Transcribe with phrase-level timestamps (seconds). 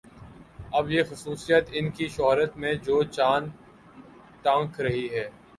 [0.71, 3.47] اب یہ خصوصیت ان کی شہرت میں جو چاند
[4.43, 5.29] ٹانک رہی ہے